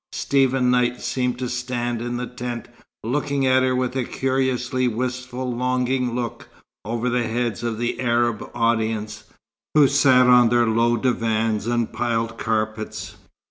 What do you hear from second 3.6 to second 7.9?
her with a curiously wistful, longing look, over the heads of